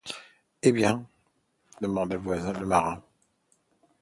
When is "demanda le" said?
1.79-2.65